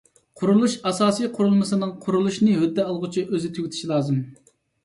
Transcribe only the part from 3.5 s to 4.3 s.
تۈگىتىشى لازىم.